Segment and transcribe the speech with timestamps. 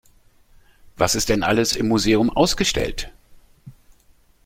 [0.97, 3.11] Was ist denn alles im Museum ausgestellt?